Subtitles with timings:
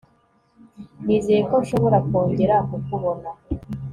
[1.05, 3.29] Nizeye ko nshobora kongera kukubona